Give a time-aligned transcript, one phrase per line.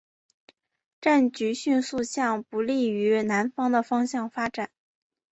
[0.99, 4.71] 战局迅速向不利于南方的方向发展。